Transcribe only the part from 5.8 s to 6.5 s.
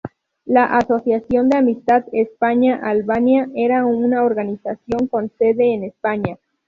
España.